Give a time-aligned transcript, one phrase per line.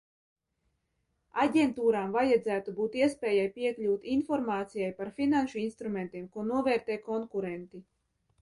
[1.43, 7.89] Aģentūrām vajadzētu būt iespējai piekļūt informācijai par finanšu instrumentiem, ko novērtē konkurenti.